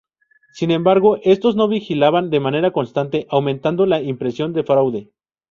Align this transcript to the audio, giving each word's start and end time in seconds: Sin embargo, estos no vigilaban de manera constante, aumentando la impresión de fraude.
Sin 0.53 0.71
embargo, 0.71 1.17
estos 1.21 1.55
no 1.55 1.67
vigilaban 1.67 2.31
de 2.31 2.39
manera 2.39 2.71
constante, 2.71 3.27
aumentando 3.29 3.85
la 3.85 4.01
impresión 4.01 4.51
de 4.51 4.63
fraude. 4.63 5.11